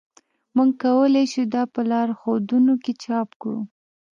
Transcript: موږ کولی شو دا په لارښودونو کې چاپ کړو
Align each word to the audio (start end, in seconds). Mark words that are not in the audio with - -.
موږ 0.55 0.69
کولی 0.83 1.25
شو 1.31 1.43
دا 1.53 1.63
په 1.73 1.81
لارښودونو 1.91 2.73
کې 2.83 2.91
چاپ 3.03 3.29
کړو 3.41 3.61